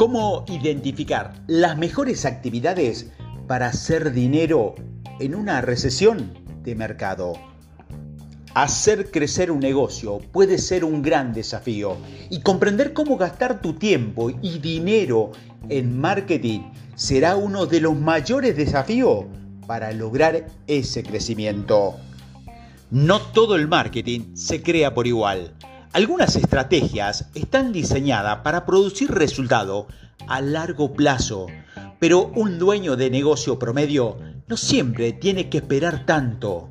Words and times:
¿Cómo 0.00 0.46
identificar 0.48 1.34
las 1.46 1.76
mejores 1.76 2.24
actividades 2.24 3.10
para 3.46 3.66
hacer 3.66 4.14
dinero 4.14 4.74
en 5.18 5.34
una 5.34 5.60
recesión 5.60 6.32
de 6.62 6.74
mercado? 6.74 7.34
Hacer 8.54 9.10
crecer 9.10 9.50
un 9.50 9.60
negocio 9.60 10.20
puede 10.32 10.56
ser 10.56 10.86
un 10.86 11.02
gran 11.02 11.34
desafío 11.34 11.98
y 12.30 12.40
comprender 12.40 12.94
cómo 12.94 13.18
gastar 13.18 13.60
tu 13.60 13.74
tiempo 13.74 14.30
y 14.30 14.58
dinero 14.60 15.32
en 15.68 16.00
marketing 16.00 16.60
será 16.94 17.36
uno 17.36 17.66
de 17.66 17.82
los 17.82 17.94
mayores 17.94 18.56
desafíos 18.56 19.26
para 19.66 19.92
lograr 19.92 20.46
ese 20.66 21.02
crecimiento. 21.02 21.96
No 22.90 23.20
todo 23.20 23.54
el 23.54 23.68
marketing 23.68 24.34
se 24.34 24.62
crea 24.62 24.94
por 24.94 25.06
igual. 25.06 25.52
Algunas 25.92 26.36
estrategias 26.36 27.26
están 27.34 27.72
diseñadas 27.72 28.38
para 28.44 28.64
producir 28.64 29.10
resultado 29.10 29.88
a 30.28 30.40
largo 30.40 30.92
plazo, 30.92 31.48
pero 31.98 32.28
un 32.28 32.60
dueño 32.60 32.94
de 32.94 33.10
negocio 33.10 33.58
promedio 33.58 34.16
no 34.46 34.56
siempre 34.56 35.12
tiene 35.12 35.48
que 35.48 35.58
esperar 35.58 36.06
tanto. 36.06 36.68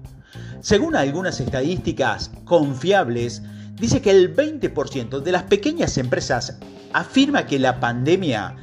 Según 0.62 0.96
algunas 0.96 1.42
estadísticas 1.42 2.32
confiables, 2.46 3.42
dice 3.76 4.02
que 4.02 4.12
el 4.12 4.34
20% 4.34 5.20
de 5.20 5.32
las 5.34 5.44
pequeñas 5.44 5.98
empresas 5.98 6.58
afirma 6.94 7.46
que 7.46 7.60
la 7.60 7.82
pandemia 7.82 8.56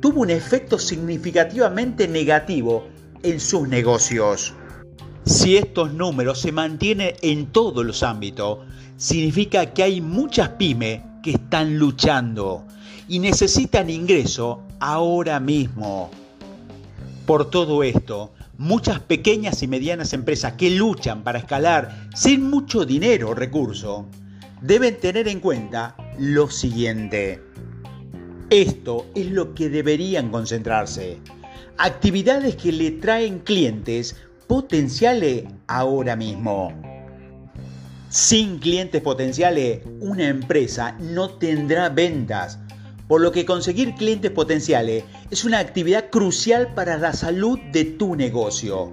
tuvo 0.00 0.20
un 0.20 0.30
efecto 0.30 0.78
significativamente 0.78 2.06
negativo 2.06 2.86
en 3.22 3.40
sus 3.40 3.66
negocios. 3.66 4.52
Si 5.24 5.56
estos 5.56 5.92
números 5.92 6.40
se 6.40 6.50
mantienen 6.50 7.14
en 7.22 7.46
todos 7.46 7.86
los 7.86 8.02
ámbitos, 8.02 8.58
significa 8.96 9.66
que 9.66 9.84
hay 9.84 10.00
muchas 10.00 10.50
pymes 10.50 11.00
que 11.22 11.32
están 11.32 11.78
luchando 11.78 12.64
y 13.08 13.20
necesitan 13.20 13.88
ingreso 13.88 14.62
ahora 14.80 15.38
mismo. 15.38 16.10
Por 17.24 17.50
todo 17.50 17.84
esto, 17.84 18.32
muchas 18.58 18.98
pequeñas 18.98 19.62
y 19.62 19.68
medianas 19.68 20.12
empresas 20.12 20.54
que 20.54 20.70
luchan 20.70 21.22
para 21.22 21.38
escalar 21.38 22.08
sin 22.14 22.50
mucho 22.50 22.84
dinero 22.84 23.30
o 23.30 23.34
recurso, 23.34 24.06
deben 24.60 24.98
tener 24.98 25.28
en 25.28 25.38
cuenta 25.38 25.96
lo 26.18 26.50
siguiente. 26.50 27.40
Esto 28.50 29.06
es 29.14 29.30
lo 29.30 29.54
que 29.54 29.68
deberían 29.68 30.30
concentrarse. 30.30 31.18
Actividades 31.78 32.56
que 32.56 32.72
le 32.72 32.90
traen 32.90 33.38
clientes 33.38 34.16
potenciales 34.46 35.44
ahora 35.66 36.16
mismo. 36.16 36.72
Sin 38.08 38.58
clientes 38.58 39.00
potenciales, 39.00 39.80
una 40.00 40.28
empresa 40.28 40.96
no 41.00 41.30
tendrá 41.30 41.88
ventas, 41.88 42.58
por 43.08 43.20
lo 43.20 43.32
que 43.32 43.46
conseguir 43.46 43.94
clientes 43.94 44.30
potenciales 44.30 45.04
es 45.30 45.44
una 45.44 45.58
actividad 45.58 46.10
crucial 46.10 46.74
para 46.74 46.98
la 46.98 47.12
salud 47.12 47.58
de 47.72 47.84
tu 47.84 48.14
negocio. 48.14 48.92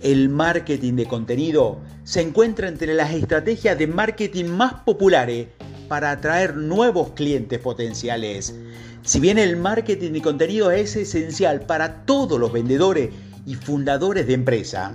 El 0.00 0.28
marketing 0.28 0.94
de 0.94 1.06
contenido 1.06 1.80
se 2.04 2.20
encuentra 2.20 2.68
entre 2.68 2.94
las 2.94 3.12
estrategias 3.12 3.78
de 3.78 3.86
marketing 3.88 4.44
más 4.44 4.74
populares 4.84 5.48
para 5.88 6.12
atraer 6.12 6.56
nuevos 6.56 7.10
clientes 7.12 7.58
potenciales. 7.58 8.54
Si 9.02 9.20
bien 9.20 9.38
el 9.38 9.56
marketing 9.56 10.12
de 10.12 10.22
contenido 10.22 10.70
es 10.70 10.96
esencial 10.96 11.62
para 11.62 12.04
todos 12.04 12.38
los 12.38 12.52
vendedores 12.52 13.10
y 13.46 13.54
fundadores 13.54 14.26
de 14.26 14.34
empresa, 14.34 14.94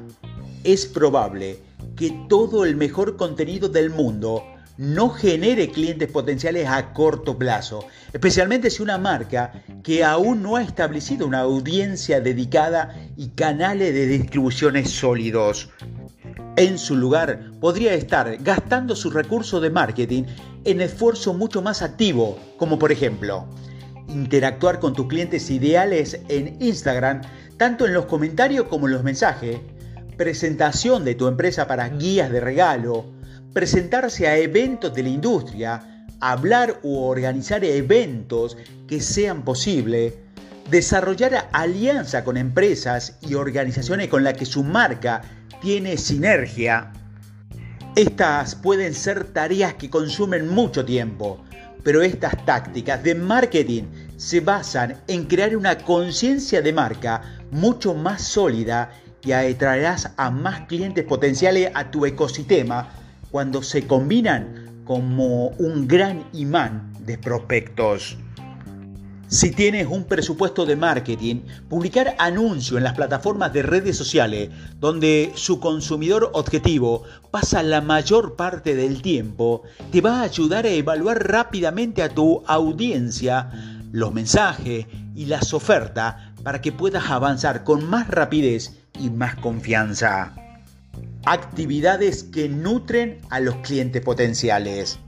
es 0.64 0.86
probable 0.86 1.60
que 1.96 2.12
todo 2.30 2.66
el 2.66 2.76
mejor 2.76 3.18
contenido 3.18 3.70
del 3.70 3.90
mundo 3.90 4.44
no 4.78 5.10
genere 5.10 5.70
clientes 5.70 6.10
potenciales 6.12 6.68
a 6.68 6.94
corto 6.94 7.38
plazo, 7.38 7.86
especialmente 8.14 8.70
si 8.70 8.82
una 8.82 8.98
marca 8.98 9.54
que 9.84 10.04
aún 10.04 10.42
no 10.42 10.56
ha 10.56 10.64
establecido 10.64 11.28
una 11.28 11.42
audiencia 11.42 12.20
dedicada 12.20 12.96
y 13.16 13.30
canales 13.30 13.94
de 13.94 14.08
distribuciones 14.08 14.90
sólidos. 14.90 15.70
En 16.58 16.78
su 16.78 16.96
lugar, 16.96 17.52
podría 17.60 17.94
estar 17.94 18.38
gastando 18.42 18.96
sus 18.96 19.14
recursos 19.14 19.62
de 19.62 19.70
marketing 19.70 20.24
en 20.66 20.82
esfuerzo 20.82 21.34
mucho 21.34 21.62
más 21.62 21.82
activo, 21.82 22.38
como 22.58 22.78
por 22.78 22.92
ejemplo, 22.92 23.46
interactuar 24.10 24.80
con 24.80 24.94
tus 24.94 25.08
clientes 25.08 25.50
ideales 25.50 26.20
en 26.28 26.58
Instagram, 26.62 27.22
tanto 27.62 27.86
en 27.86 27.94
los 27.94 28.06
comentarios 28.06 28.66
como 28.66 28.88
en 28.88 28.94
los 28.94 29.04
mensajes, 29.04 29.60
presentación 30.18 31.06
de 31.06 31.14
tu 31.14 31.28
empresa 31.28 31.68
para 31.68 31.90
guías 31.90 32.32
de 32.32 32.40
regalo, 32.40 33.06
presentarse 33.54 34.28
a 34.28 34.36
eventos 34.36 34.96
de 34.96 35.04
la 35.04 35.10
industria, 35.10 36.08
hablar 36.20 36.80
u 36.82 36.98
organizar 36.98 37.64
eventos 37.64 38.58
que 38.88 39.00
sean 39.00 39.44
posibles, 39.44 40.16
desarrollar 40.72 41.50
alianza 41.52 42.24
con 42.24 42.36
empresas 42.36 43.20
y 43.22 43.36
organizaciones 43.36 44.08
con 44.08 44.24
las 44.24 44.34
que 44.34 44.48
su 44.48 44.64
marca 44.64 45.22
tiene 45.62 45.98
sinergia. 45.98 46.92
Estas 47.96 48.56
pueden 48.56 48.96
ser 48.96 49.26
tareas 49.26 49.76
que 49.76 49.92
consumen 49.92 50.48
mucho 50.48 50.84
tiempo, 50.84 51.46
pero 51.84 52.02
estas 52.02 52.44
tácticas 52.44 53.04
de 53.04 53.14
marketing 53.14 53.84
se 54.22 54.40
basan 54.40 54.98
en 55.08 55.26
crear 55.26 55.58
una 55.58 55.80
conciencia 55.80 56.62
de 56.62 56.72
marca 56.72 57.40
mucho 57.50 57.96
más 57.96 58.22
sólida 58.22 58.92
y 59.24 59.32
atraerás 59.32 60.12
a 60.16 60.30
más 60.30 60.68
clientes 60.68 61.06
potenciales 61.06 61.72
a 61.74 61.90
tu 61.90 62.06
ecosistema 62.06 62.88
cuando 63.32 63.64
se 63.64 63.88
combinan 63.88 64.84
como 64.86 65.48
un 65.58 65.88
gran 65.88 66.24
imán 66.34 66.94
de 67.00 67.18
prospectos. 67.18 68.16
Si 69.28 69.50
tienes 69.50 69.88
un 69.88 70.04
presupuesto 70.04 70.68
de 70.68 70.76
marketing, 70.76 71.38
publicar 71.68 72.16
anuncios 72.20 72.78
en 72.78 72.84
las 72.84 72.94
plataformas 72.94 73.52
de 73.54 73.64
redes 73.64 73.98
sociales 73.98 74.52
donde 74.80 75.32
su 75.34 75.60
consumidor 75.60 76.30
objetivo 76.34 77.06
pasa 77.32 77.64
la 77.64 77.82
mayor 77.82 78.36
parte 78.36 78.76
del 78.76 79.02
tiempo, 79.02 79.64
te 79.92 80.00
va 80.00 80.20
a 80.20 80.24
ayudar 80.24 80.68
a 80.68 80.70
evaluar 80.70 81.28
rápidamente 81.28 82.04
a 82.04 82.10
tu 82.10 82.44
audiencia 82.46 83.50
los 83.92 84.14
mensajes 84.14 84.86
y 85.16 85.26
las 85.26 85.54
ofertas 85.54 86.16
para 86.44 86.62
que 86.62 86.72
puedas 86.72 87.10
avanzar 87.10 87.64
con 87.64 87.90
más 87.90 88.08
rapidez 88.08 88.78
y 89.00 89.10
más 89.10 89.36
confianza. 89.36 90.34
Actividades 91.26 92.24
que 92.24 92.50
nutren 92.50 93.20
a 93.30 93.40
los 93.40 93.56
clientes 93.58 94.02
potenciales. 94.02 95.00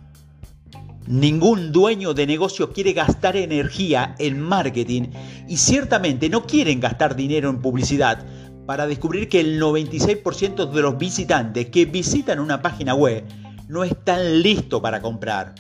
Ningún 1.08 1.72
dueño 1.72 2.14
de 2.14 2.28
negocio 2.28 2.72
quiere 2.72 2.94
gastar 2.94 3.36
energía 3.36 4.16
en 4.20 4.40
marketing 4.40 5.10
y 5.50 5.58
ciertamente 5.58 6.30
no 6.30 6.46
quieren 6.46 6.80
gastar 6.80 7.16
dinero 7.16 7.50
en 7.50 7.62
publicidad 7.62 8.26
para 8.66 8.88
descubrir 8.88 9.28
que 9.28 9.42
el 9.42 9.62
96% 9.62 10.72
de 10.72 10.82
los 10.82 10.98
visitantes 10.98 11.68
que 11.68 11.86
visitan 11.86 12.40
una 12.40 12.62
página 12.62 12.96
web 12.96 13.26
no 13.68 13.84
están 13.84 14.42
listos 14.42 14.80
para 14.82 15.02
comprar. 15.02 15.56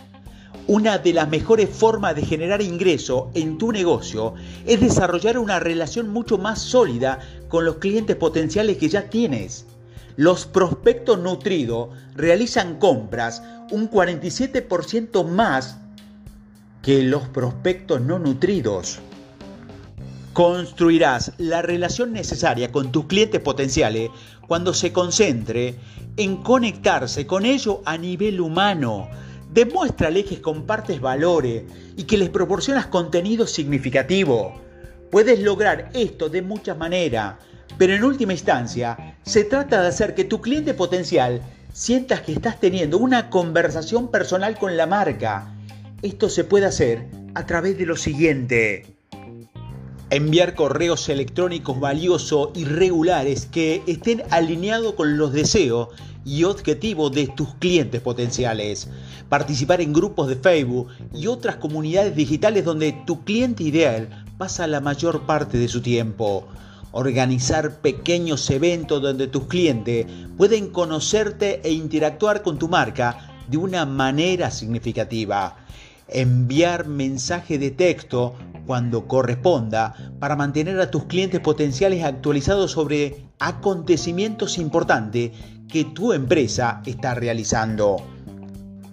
Una 0.68 0.98
de 0.98 1.14
las 1.14 1.30
mejores 1.30 1.70
formas 1.70 2.16
de 2.16 2.26
generar 2.26 2.62
ingreso 2.62 3.30
en 3.34 3.58
tu 3.58 3.72
negocio 3.72 4.34
es 4.66 4.80
desarrollar 4.80 5.38
una 5.38 5.60
relación 5.60 6.10
mucho 6.10 6.38
más 6.38 6.60
sólida 6.60 7.20
con 7.50 7.66
los 7.66 7.76
clientes 7.78 8.16
potenciales 8.16 8.78
que 8.78 8.88
ya 8.88 9.10
tienes. 9.10 9.66
Los 10.16 10.46
prospectos 10.46 11.20
nutridos 11.20 11.90
realizan 12.16 12.78
compras 12.80 13.44
un 13.72 13.90
47% 13.90 15.28
más 15.28 15.80
que 16.82 17.02
los 17.02 17.24
prospectos 17.30 18.00
no 18.02 18.20
nutridos. 18.20 19.00
Construirás 20.34 21.34
la 21.38 21.62
relación 21.62 22.14
necesaria 22.14 22.72
con 22.72 22.92
tus 22.92 23.06
clientes 23.06 23.42
potenciales 23.42 24.12
cuando 24.48 24.74
se 24.74 24.94
concentre 24.94 25.76
en 26.18 26.38
conectarse 26.38 27.26
con 27.26 27.46
ellos 27.46 27.78
a 27.86 27.98
nivel 27.98 28.40
humano. 28.40 29.10
Demuéstrale 29.54 30.26
que 30.26 30.42
compartes 30.42 31.00
valores 31.00 31.62
y 31.96 32.06
que 32.06 32.18
les 32.18 32.30
proporcionas 32.30 32.88
contenido 32.88 33.46
significativo. 33.46 34.60
Puedes 35.12 35.40
lograr 35.42 35.92
esto 35.94 36.28
de 36.28 36.42
muchas 36.42 36.76
maneras, 36.76 37.36
pero 37.78 37.94
en 37.94 38.04
última 38.04 38.34
instancia 38.34 39.16
se 39.22 39.44
trata 39.44 39.80
de 39.80 39.90
hacer 39.90 40.16
que 40.16 40.24
tu 40.24 40.42
cliente 40.42 40.74
potencial 40.74 41.40
sientas 41.72 42.22
que 42.22 42.32
estás 42.32 42.60
teniendo 42.60 42.98
una 42.98 43.30
conversación 43.30 44.10
personal 44.10 44.58
con 44.58 44.76
la 44.76 44.88
marca. 44.88 45.54
Esto 46.02 46.30
se 46.30 46.46
puede 46.46 46.66
hacer 46.66 47.06
a 47.36 47.46
través 47.46 47.78
de 47.78 47.86
lo 47.86 47.96
siguiente. 47.96 48.93
Enviar 50.14 50.54
correos 50.54 51.10
electrónicos 51.10 51.80
valiosos 51.80 52.50
y 52.54 52.66
regulares 52.66 53.48
que 53.48 53.82
estén 53.88 54.22
alineados 54.30 54.94
con 54.94 55.18
los 55.18 55.34
deseos 55.34 55.88
y 56.24 56.44
objetivos 56.44 57.12
de 57.14 57.30
tus 57.30 57.56
clientes 57.56 58.00
potenciales. 58.00 58.90
Participar 59.28 59.82
en 59.82 59.92
grupos 59.92 60.28
de 60.28 60.36
Facebook 60.36 60.90
y 61.16 61.26
otras 61.26 61.56
comunidades 61.56 62.16
digitales 62.16 62.64
donde 62.64 62.92
tu 63.08 63.24
cliente 63.24 63.64
ideal 63.64 64.24
pasa 64.38 64.68
la 64.68 64.82
mayor 64.82 65.26
parte 65.26 65.58
de 65.58 65.68
su 65.68 65.82
tiempo 65.82 66.48
organizar 66.92 67.78
pequeños 67.82 68.48
eventos 68.52 69.02
donde 69.02 69.26
tus 69.26 69.48
clientes 69.48 70.06
pueden 70.38 70.70
conocerte 70.70 71.60
e 71.64 71.72
interactuar 71.72 72.44
con 72.44 72.60
tu 72.60 72.70
marca 72.70 73.32
de 73.48 73.58
una 73.58 73.88
manera 73.88 74.52
significativa. 74.52 75.58
Enviar 76.08 76.88
mensaje 76.88 77.58
de 77.58 77.72
texto 77.72 78.36
cuando 78.66 79.08
corresponda 79.08 79.94
para 80.20 80.36
mantener 80.36 80.80
a 80.80 80.92
tus 80.92 81.06
clientes 81.06 81.40
potenciales 81.40 82.04
actualizados 82.04 82.72
sobre 82.72 83.28
acontecimientos 83.40 84.58
importantes 84.58 85.32
que 85.68 85.86
tu 85.86 86.14
empresa 86.14 86.82
está 86.86 87.14
realizando. 87.14 87.98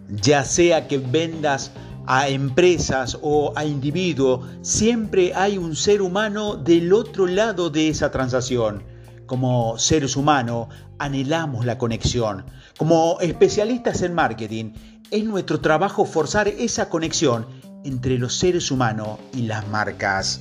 Ya 0.09 0.45
sea 0.45 0.89
que 0.89 0.99
vendas 0.99 1.71
a 2.07 2.29
empresas 2.29 3.19
o 3.23 3.53
a 3.55 3.65
individuos, 3.65 4.47
siempre 4.63 5.33
hay 5.35 5.59
un 5.59 5.77
ser 5.77 6.03
humano 6.03 6.57
del 6.57 6.93
otro 6.93 7.27
lado 7.27 7.71
de 7.71 7.89
esa 7.89 8.11
transacción. 8.11 8.83
Como 9.27 9.79
seres 9.79 10.17
humanos 10.17 10.67
anhelamos 10.99 11.65
la 11.65 11.79
conexión. 11.79 12.45
Como 12.77 13.19
especialistas 13.21 14.03
en 14.03 14.15
marketing, 14.15 14.73
es 15.11 15.25
nuestro 15.25 15.61
trabajo 15.61 16.05
forzar 16.05 16.49
esa 16.49 16.89
conexión 16.89 17.47
entre 17.85 18.19
los 18.19 18.37
seres 18.37 18.71
humanos 18.71 19.19
y 19.35 19.43
las 19.43 19.67
marcas. 19.69 20.41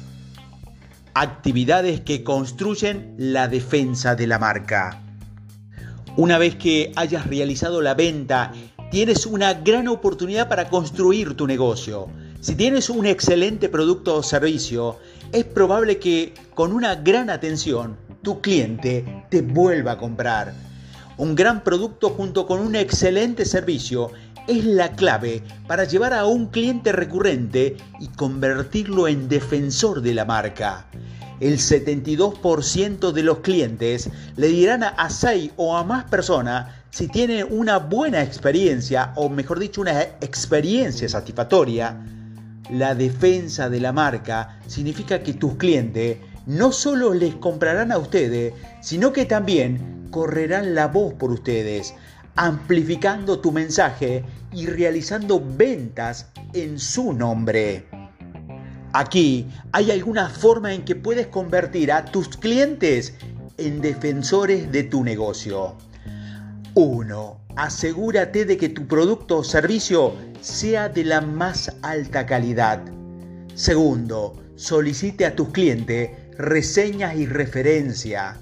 Actividades 1.14 2.02
que 2.02 2.24
construyen 2.24 3.16
la 3.18 3.48
defensa 3.48 4.16
de 4.16 4.28
la 4.28 4.40
marca. 4.40 5.02
Una 6.18 6.38
vez 6.38 6.56
que 6.56 6.92
hayas 6.96 7.28
realizado 7.28 7.82
la 7.82 7.94
venta, 7.94 8.52
tienes 8.92 9.26
una 9.26 9.54
gran 9.54 9.88
oportunidad 9.88 10.50
para 10.50 10.70
construir 10.70 11.36
tu 11.36 11.48
negocio. 11.48 12.10
Si 12.42 12.56
tienes 12.56 12.90
un 12.90 13.06
excelente 13.06 13.70
producto 13.70 14.16
o 14.16 14.24
servicio, 14.24 14.98
es 15.32 15.46
probable 15.46 16.00
que 16.00 16.34
con 16.56 16.74
una 16.74 16.96
gran 16.96 17.30
atención 17.30 17.98
tu 18.22 18.42
cliente 18.42 19.26
te 19.30 19.42
vuelva 19.42 19.94
a 19.94 19.98
comprar. 19.98 20.54
Un 21.18 21.36
gran 21.36 21.64
producto 21.64 22.10
junto 22.10 22.48
con 22.48 22.60
un 22.62 22.76
excelente 22.76 23.46
servicio 23.46 24.12
es 24.50 24.66
la 24.66 24.96
clave 24.96 25.44
para 25.68 25.84
llevar 25.84 26.12
a 26.12 26.26
un 26.26 26.48
cliente 26.48 26.92
recurrente 26.92 27.78
y 28.00 28.08
convertirlo 28.08 29.08
en 29.08 29.30
defensor 29.30 30.02
de 30.02 30.16
la 30.16 30.26
marca. 30.26 30.88
El 31.40 31.60
72% 31.60 33.12
de 33.12 33.24
los 33.24 33.40
clientes 33.40 34.10
le 34.36 34.48
dirán 34.48 34.84
a 34.84 35.10
6 35.10 35.52
o 35.56 35.78
a 35.78 35.84
más 35.84 36.06
personas 36.06 36.74
si 36.90 37.08
tienen 37.08 37.46
una 37.52 37.78
buena 37.78 38.24
experiencia 38.24 39.14
o 39.16 39.30
mejor 39.30 39.60
dicho 39.60 39.82
una 39.82 40.02
experiencia 40.02 41.08
satisfactoria. 41.08 42.04
La 42.72 42.96
defensa 42.96 43.70
de 43.70 43.80
la 43.80 43.94
marca 43.94 44.60
significa 44.66 45.22
que 45.22 45.34
tus 45.34 45.56
clientes 45.58 46.18
no 46.48 46.72
solo 46.72 47.14
les 47.14 47.36
comprarán 47.36 47.92
a 47.92 48.00
ustedes, 48.00 48.54
sino 48.82 49.14
que 49.14 49.26
también 49.26 50.08
correrán 50.10 50.74
la 50.74 50.88
voz 50.88 51.14
por 51.14 51.32
ustedes, 51.32 51.94
amplificando 52.36 53.40
tu 53.40 53.52
mensaje 53.52 54.24
y 54.54 54.66
realizando 54.66 55.44
ventas 55.44 56.28
en 56.54 56.80
su 56.80 57.14
nombre. 57.14 57.86
Aquí 58.94 59.48
hay 59.72 59.92
alguna 59.92 60.30
forma 60.30 60.74
en 60.74 60.84
que 60.84 60.96
puedes 60.96 61.28
convertir 61.28 61.92
a 61.92 62.06
tus 62.06 62.30
clientes 62.30 63.14
en 63.58 63.82
defensores 63.82 64.72
de 64.72 64.84
tu 64.84 65.04
negocio. 65.04 65.76
1. 66.74 67.42
Asegúrate 67.56 68.46
de 68.46 68.58
que 68.58 68.70
tu 68.70 68.88
producto 68.88 69.40
o 69.40 69.44
servicio 69.44 70.14
sea 70.42 70.90
de 70.90 71.04
la 71.04 71.22
más 71.22 71.76
alta 71.82 72.26
calidad. 72.26 72.82
Segundo, 73.54 74.42
solicite 74.56 75.26
a 75.26 75.36
tus 75.36 75.50
clientes 75.50 76.12
reseñas 76.38 77.16
y 77.18 77.26
referencia. 77.26 78.38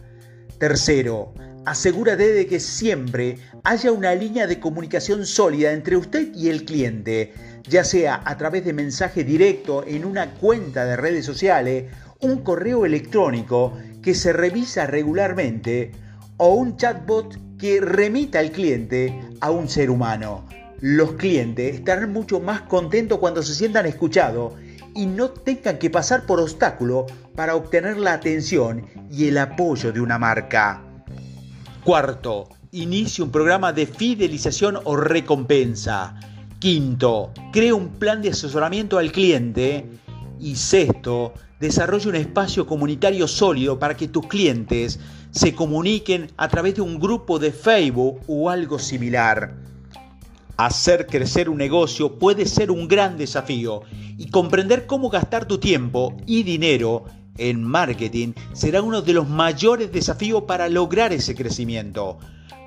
Tercero, 0.59 1.33
asegúrate 1.67 2.31
de 2.31 2.47
que 2.47 2.61
siempre 2.61 3.39
haya 3.65 3.91
una 3.91 4.15
línea 4.15 4.47
de 4.47 4.57
comunicación 4.57 5.25
sólida 5.25 5.73
entre 5.73 5.97
usted 5.97 6.33
y 6.33 6.47
el 6.47 6.63
cliente, 6.63 7.33
ya 7.67 7.83
sea 7.83 8.21
a 8.23 8.37
través 8.37 8.63
de 8.63 8.71
mensaje 8.71 9.25
directo 9.25 9.83
en 9.85 10.05
una 10.05 10.35
cuenta 10.35 10.85
de 10.85 10.95
redes 10.95 11.25
sociales, 11.25 11.91
un 12.21 12.37
correo 12.37 12.85
electrónico 12.85 13.77
que 14.01 14.15
se 14.15 14.31
revisa 14.31 14.87
regularmente 14.87 15.91
o 16.37 16.53
un 16.53 16.77
chatbot 16.77 17.37
que 17.57 17.81
remita 17.81 18.39
al 18.39 18.51
cliente 18.51 19.19
a 19.41 19.51
un 19.51 19.67
ser 19.67 19.89
humano. 19.89 20.45
Los 20.79 21.13
clientes 21.13 21.75
estarán 21.75 22.13
mucho 22.13 22.39
más 22.39 22.61
contentos 22.61 23.17
cuando 23.17 23.43
se 23.43 23.53
sientan 23.53 23.87
escuchados 23.87 24.53
y 24.95 25.05
no 25.05 25.31
tengan 25.31 25.79
que 25.79 25.89
pasar 25.89 26.25
por 26.25 26.39
obstáculos 26.39 27.11
para 27.35 27.55
obtener 27.55 27.97
la 27.97 28.13
atención 28.13 28.87
y 29.11 29.27
el 29.27 29.37
apoyo 29.37 29.91
de 29.91 29.99
una 29.99 30.17
marca. 30.17 30.86
Cuarto, 31.87 32.49
inicie 32.73 33.23
un 33.23 33.31
programa 33.31 33.71
de 33.71 33.85
fidelización 33.85 34.77
o 34.83 34.97
recompensa. 34.97 36.19
Quinto, 36.59 37.31
crea 37.53 37.75
un 37.75 37.93
plan 37.93 38.21
de 38.21 38.31
asesoramiento 38.31 38.97
al 38.97 39.09
cliente. 39.13 39.85
Y 40.37 40.57
sexto, 40.57 41.33
desarrolle 41.61 42.09
un 42.09 42.15
espacio 42.15 42.67
comunitario 42.67 43.25
sólido 43.25 43.79
para 43.79 43.95
que 43.95 44.09
tus 44.09 44.27
clientes 44.27 44.99
se 45.31 45.55
comuniquen 45.55 46.29
a 46.35 46.49
través 46.49 46.75
de 46.75 46.81
un 46.81 46.99
grupo 46.99 47.39
de 47.39 47.53
Facebook 47.53 48.19
o 48.27 48.49
algo 48.49 48.79
similar. 48.79 49.55
Hacer 50.57 51.07
crecer 51.07 51.47
un 51.47 51.57
negocio 51.57 52.19
puede 52.19 52.47
ser 52.47 52.69
un 52.69 52.89
gran 52.89 53.17
desafío 53.17 53.83
y 54.17 54.29
comprender 54.29 54.87
cómo 54.87 55.09
gastar 55.09 55.45
tu 55.45 55.57
tiempo 55.57 56.17
y 56.25 56.43
dinero 56.43 57.05
en 57.37 57.63
marketing 57.63 58.33
será 58.53 58.81
uno 58.81 59.01
de 59.01 59.13
los 59.13 59.27
mayores 59.27 59.91
desafíos 59.91 60.43
para 60.43 60.69
lograr 60.69 61.13
ese 61.13 61.35
crecimiento. 61.35 62.17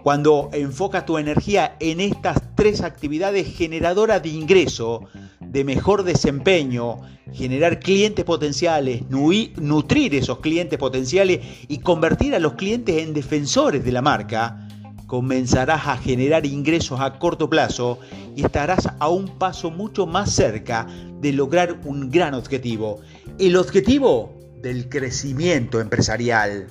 Cuando 0.03 0.49
enfocas 0.53 1.05
tu 1.05 1.19
energía 1.19 1.77
en 1.79 2.01
estas 2.01 2.39
tres 2.55 2.81
actividades 2.81 3.55
generadoras 3.55 4.23
de 4.23 4.31
ingreso, 4.31 5.05
de 5.41 5.63
mejor 5.63 6.05
desempeño, 6.05 7.01
generar 7.35 7.81
clientes 7.81 8.25
potenciales, 8.25 9.03
nutrir 9.11 10.15
esos 10.15 10.39
clientes 10.39 10.79
potenciales 10.79 11.41
y 11.69 11.79
convertir 11.79 12.35
a 12.35 12.39
los 12.39 12.55
clientes 12.55 12.97
en 13.03 13.13
defensores 13.13 13.85
de 13.85 13.93
la 13.93 14.01
marca, 14.01 14.67
comenzarás 15.07 15.87
a 15.87 15.97
generar 15.97 16.47
ingresos 16.47 17.01
a 17.01 17.19
corto 17.19 17.51
plazo 17.51 17.99
y 18.37 18.45
estarás 18.45 18.89
a 18.99 19.09
un 19.09 19.27
paso 19.39 19.71
mucho 19.71 20.07
más 20.07 20.33
cerca 20.33 20.87
de 21.21 21.33
lograr 21.33 21.81
un 21.85 22.11
gran 22.11 22.33
objetivo. 22.33 23.01
El 23.39 23.57
objetivo 23.57 24.40
del 24.63 24.89
crecimiento 24.89 25.81
empresarial. 25.81 26.67